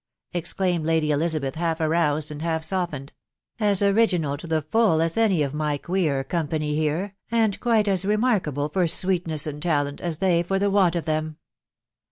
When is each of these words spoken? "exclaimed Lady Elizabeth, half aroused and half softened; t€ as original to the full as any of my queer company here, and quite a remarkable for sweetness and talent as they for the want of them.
"exclaimed 0.33 0.83
Lady 0.83 1.11
Elizabeth, 1.11 1.53
half 1.53 1.79
aroused 1.79 2.31
and 2.31 2.41
half 2.41 2.63
softened; 2.63 3.13
t€ 3.59 3.63
as 3.65 3.83
original 3.83 4.35
to 4.35 4.47
the 4.47 4.63
full 4.63 4.99
as 4.99 5.15
any 5.15 5.43
of 5.43 5.53
my 5.53 5.77
queer 5.77 6.23
company 6.23 6.75
here, 6.75 7.13
and 7.29 7.59
quite 7.59 7.87
a 7.87 8.07
remarkable 8.07 8.67
for 8.67 8.87
sweetness 8.87 9.45
and 9.45 9.61
talent 9.61 10.01
as 10.01 10.17
they 10.17 10.41
for 10.41 10.57
the 10.57 10.71
want 10.71 10.95
of 10.95 11.05
them. 11.05 11.37